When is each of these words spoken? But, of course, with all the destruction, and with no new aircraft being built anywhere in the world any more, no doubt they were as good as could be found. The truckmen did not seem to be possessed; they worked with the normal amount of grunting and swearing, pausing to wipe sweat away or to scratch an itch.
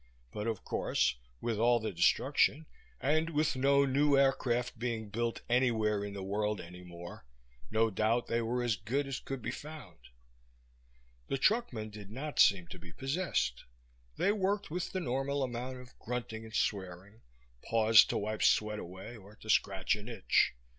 But, 0.31 0.47
of 0.47 0.63
course, 0.63 1.17
with 1.41 1.59
all 1.59 1.79
the 1.79 1.91
destruction, 1.91 2.65
and 2.99 3.29
with 3.29 3.55
no 3.55 3.85
new 3.85 4.17
aircraft 4.17 4.79
being 4.79 5.09
built 5.09 5.41
anywhere 5.47 6.03
in 6.03 6.15
the 6.15 6.23
world 6.23 6.59
any 6.59 6.81
more, 6.83 7.27
no 7.69 7.91
doubt 7.91 8.25
they 8.25 8.41
were 8.41 8.63
as 8.63 8.75
good 8.75 9.05
as 9.05 9.19
could 9.19 9.43
be 9.43 9.51
found. 9.51 9.99
The 11.27 11.37
truckmen 11.37 11.91
did 11.91 12.09
not 12.09 12.39
seem 12.39 12.65
to 12.69 12.79
be 12.79 12.91
possessed; 12.91 13.65
they 14.17 14.31
worked 14.31 14.71
with 14.71 14.91
the 14.91 14.99
normal 15.01 15.43
amount 15.43 15.77
of 15.77 15.99
grunting 15.99 16.45
and 16.45 16.55
swearing, 16.55 17.21
pausing 17.63 18.07
to 18.09 18.17
wipe 18.17 18.41
sweat 18.41 18.79
away 18.79 19.15
or 19.17 19.35
to 19.35 19.51
scratch 19.51 19.95
an 19.95 20.09
itch. 20.09 20.55